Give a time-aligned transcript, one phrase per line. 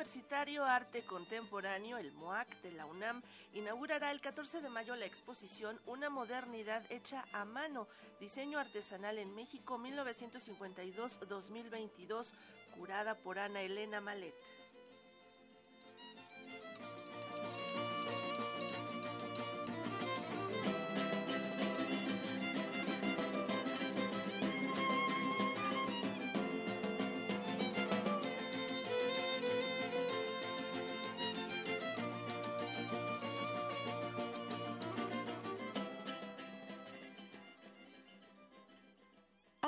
[0.00, 3.20] Universitario Arte Contemporáneo, el MOAC de la UNAM,
[3.52, 7.86] inaugurará el 14 de mayo la exposición Una modernidad hecha a mano,
[8.18, 12.32] diseño artesanal en México 1952-2022,
[12.78, 14.32] curada por Ana Elena Malet.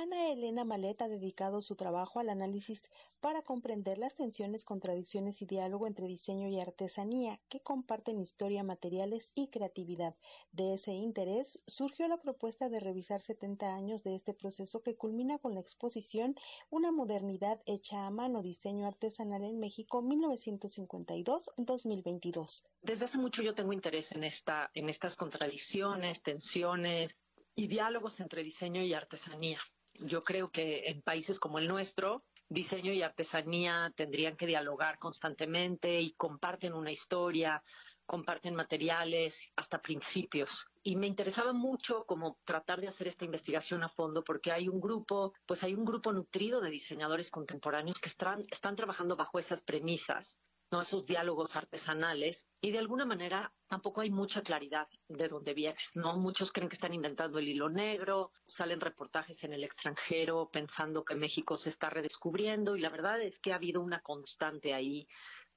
[0.00, 2.90] Ana Elena Malet ha dedicado su trabajo al análisis
[3.20, 9.30] para comprender las tensiones, contradicciones y diálogo entre diseño y artesanía que comparten historia, materiales
[9.34, 10.16] y creatividad.
[10.52, 15.38] De ese interés surgió la propuesta de revisar 70 años de este proceso que culmina
[15.38, 16.34] con la exposición
[16.70, 22.64] Una modernidad hecha a mano, diseño artesanal en México 1952-2022.
[22.80, 27.22] Desde hace mucho yo tengo interés en esta en estas contradicciones, tensiones
[27.54, 29.58] y diálogos entre diseño y artesanía
[30.06, 36.00] yo creo que en países como el nuestro, diseño y artesanía tendrían que dialogar constantemente
[36.00, 37.62] y comparten una historia,
[38.06, 40.66] comparten materiales, hasta principios.
[40.82, 44.80] Y me interesaba mucho como tratar de hacer esta investigación a fondo porque hay un
[44.80, 49.62] grupo, pues hay un grupo nutrido de diseñadores contemporáneos que están, están trabajando bajo esas
[49.62, 50.40] premisas
[50.70, 50.80] ¿no?
[50.80, 56.16] esos diálogos artesanales y de alguna manera tampoco hay mucha claridad de dónde viene, ¿no?
[56.16, 61.14] Muchos creen que están inventando el hilo negro, salen reportajes en el extranjero pensando que
[61.14, 65.06] México se está redescubriendo y la verdad es que ha habido una constante ahí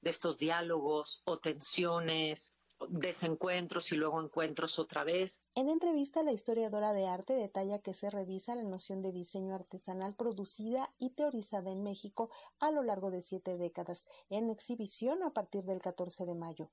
[0.00, 2.52] de estos diálogos o tensiones
[2.88, 5.40] desencuentros y luego encuentros otra vez.
[5.54, 10.14] En entrevista, la historiadora de arte detalla que se revisa la noción de diseño artesanal
[10.14, 15.64] producida y teorizada en México a lo largo de siete décadas, en exhibición a partir
[15.64, 16.70] del 14 de mayo.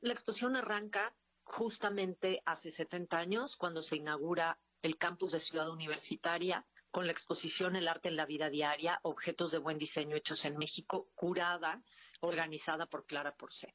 [0.00, 6.66] La exposición arranca justamente hace 70 años, cuando se inaugura el campus de Ciudad Universitaria,
[6.90, 10.56] con la exposición El arte en la vida diaria, objetos de buen diseño hechos en
[10.56, 11.82] México, curada,
[12.20, 13.74] organizada por Clara Porcet.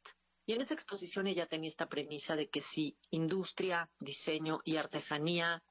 [0.49, 5.61] Y en esa exposición ella tenía esta premisa de que si industria, diseño y artesanía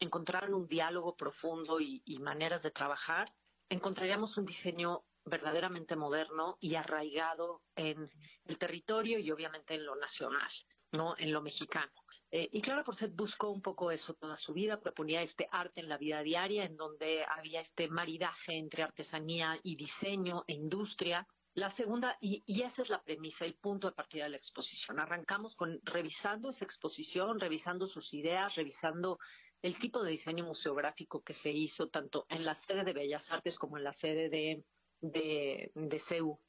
[0.00, 3.30] encontraran un diálogo profundo y, maneras de trabajar,
[3.68, 8.08] encontraríamos un diseño verdaderamente moderno y arraigado en
[8.46, 10.50] el territorio y obviamente en lo nacional,
[10.92, 11.92] no en lo mexicano.
[12.30, 15.90] Eh, y Clara Porcet buscó un poco eso toda su vida, proponía este arte en
[15.90, 21.68] la vida diaria, en donde había este maridaje entre artesanía y diseño e industria, la
[21.68, 24.98] segunda, y, esa es la premisa, el punto de partida de la exposición.
[24.98, 29.18] Arrancamos con revisando esa exposición, revisando sus ideas, revisando
[29.60, 33.58] el tipo de diseño museográfico que se hizo tanto en la sede de Bellas Artes
[33.58, 34.64] como en la sede de,
[35.00, 36.40] de, de CEU,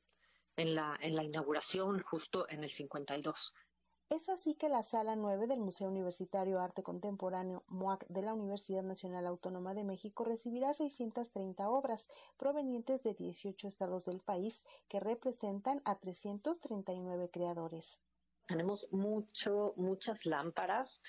[0.55, 3.53] en la, en la inauguración justo en el 52.
[4.13, 8.83] Es así que la Sala 9 del Museo Universitario Arte Contemporáneo MUAC de la Universidad
[8.83, 15.81] Nacional Autónoma de México recibirá 630 obras provenientes de 18 estados del país que representan
[15.83, 18.01] a 339 creadores.
[18.45, 21.01] Tenemos mucho, muchas lámparas,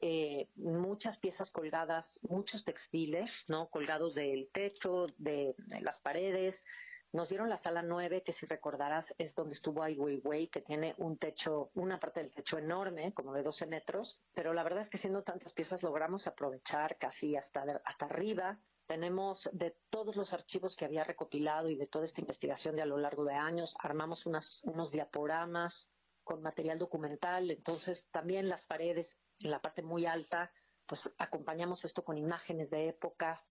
[0.00, 3.68] eh, muchas piezas colgadas, muchos textiles, ¿no?
[3.68, 6.64] Colgados del techo, de las paredes,
[7.12, 10.94] nos dieron la sala 9, que si recordarás es donde estuvo Ai Weiwei, que tiene
[10.98, 14.90] un techo, una parte del techo enorme, como de 12 metros, pero la verdad es
[14.90, 18.58] que siendo tantas piezas logramos aprovechar casi hasta, hasta arriba.
[18.86, 22.86] Tenemos de todos los archivos que había recopilado y de toda esta investigación de a
[22.86, 25.88] lo largo de años, armamos unas, unos diaporamas
[26.22, 30.50] con material documental, entonces también las paredes en la parte muy alta,
[30.86, 33.44] pues acompañamos esto con imágenes de época,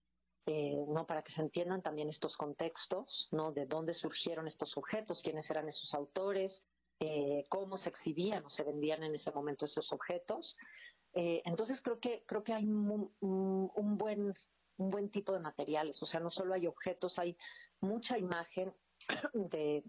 [0.46, 5.22] eh, no para que se entiendan también estos contextos, no de dónde surgieron estos objetos,
[5.22, 6.64] quiénes eran esos autores,
[7.00, 10.56] eh, cómo se exhibían o se vendían en ese momento esos objetos.
[11.12, 14.32] Eh, entonces creo que creo que hay un, un, buen
[14.78, 17.36] un buen tipo de materiales, o sea, no solo hay objetos, hay
[17.80, 18.74] mucha imagen
[19.34, 19.84] de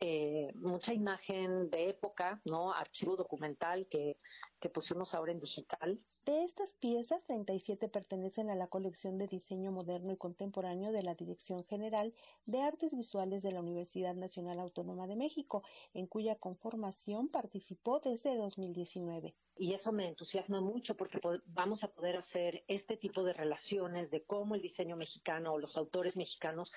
[0.00, 2.72] eh, mucha imagen de época, ¿no?
[2.72, 4.18] Archivo documental que,
[4.60, 6.00] que pusimos ahora en digital.
[6.26, 11.14] De estas piezas, 37 pertenecen a la colección de diseño moderno y contemporáneo de la
[11.14, 12.12] Dirección General
[12.46, 15.62] de Artes Visuales de la Universidad Nacional Autónoma de México,
[15.92, 19.34] en cuya conformación participó desde 2019.
[19.56, 24.24] Y eso me entusiasma mucho porque vamos a poder hacer este tipo de relaciones de
[24.24, 26.72] cómo el diseño mexicano o los autores mexicanos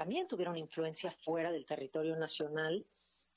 [0.00, 2.86] también tuvieron influencia fuera del territorio nacional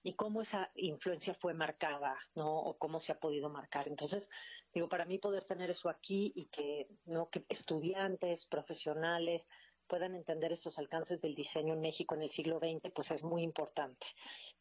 [0.01, 2.57] y cómo esa influencia fue marcada, ¿no?
[2.57, 3.89] O cómo se ha podido marcar.
[3.89, 4.29] Entonces,
[4.73, 7.29] digo, para mí poder tener eso aquí y que, ¿no?
[7.29, 9.49] Que estudiantes, profesionales,
[9.87, 13.43] puedan entender esos alcances del diseño en México en el siglo XX, pues es muy
[13.43, 14.07] importante.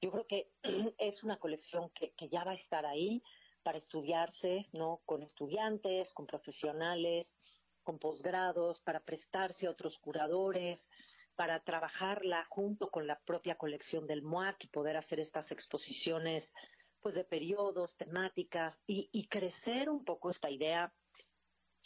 [0.01, 0.51] Yo creo que
[0.99, 3.23] es una colección que, que ya va a estar ahí
[3.63, 5.03] para estudiarse, ¿no?
[5.07, 7.37] Con estudiantes, con profesionales,
[7.85, 10.89] con posgrados, para prestarse a otros curadores,
[11.37, 16.53] para trabajarla junto con la propia colección del MOAC y poder hacer estas exposiciones
[17.01, 20.93] pues de periodos, temáticas y, y crecer un poco esta idea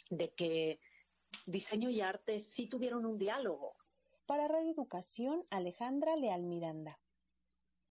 [0.09, 0.79] de que
[1.45, 3.75] diseño y arte sí tuvieron un diálogo.
[4.25, 6.99] Para Radio Educación, Alejandra Leal Miranda.